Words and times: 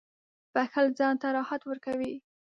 •بښل 0.53 0.87
ځان 0.99 1.15
ته 1.21 1.27
راحت 1.35 1.61
ورکوي. 1.65 2.13